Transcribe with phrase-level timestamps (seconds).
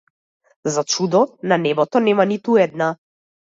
[0.77, 1.21] За чудо,
[1.53, 2.93] на небото нема ниту една.